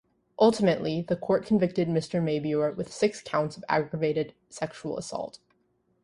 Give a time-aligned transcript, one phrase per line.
[0.39, 2.23] Ultimately, the Court convicted Mr.
[2.23, 5.37] Mabior with six counts of aggravated sexual assault.